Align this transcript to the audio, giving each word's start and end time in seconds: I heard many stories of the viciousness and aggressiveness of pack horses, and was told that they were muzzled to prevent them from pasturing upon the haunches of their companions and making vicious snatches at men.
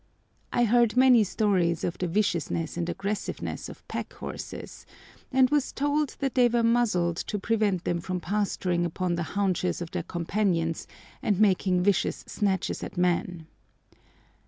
I 0.51 0.63
heard 0.63 0.97
many 0.97 1.23
stories 1.23 1.83
of 1.83 1.99
the 1.99 2.07
viciousness 2.07 2.75
and 2.75 2.89
aggressiveness 2.89 3.69
of 3.69 3.87
pack 3.87 4.13
horses, 4.13 4.87
and 5.31 5.47
was 5.51 5.71
told 5.71 6.15
that 6.17 6.33
they 6.33 6.47
were 6.47 6.63
muzzled 6.63 7.17
to 7.17 7.37
prevent 7.37 7.83
them 7.83 7.99
from 8.01 8.19
pasturing 8.19 8.83
upon 8.83 9.13
the 9.13 9.21
haunches 9.37 9.79
of 9.79 9.91
their 9.91 10.01
companions 10.01 10.87
and 11.21 11.39
making 11.39 11.83
vicious 11.83 12.23
snatches 12.27 12.81
at 12.83 12.97
men. 12.97 13.45